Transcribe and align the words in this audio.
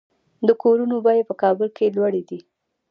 د 0.47 0.49
کورونو 0.61 0.95
بیې 1.05 1.23
په 1.29 1.33
کابل 1.41 1.67
کې 1.77 1.93
لوړې 1.95 2.21
دي 2.29 2.39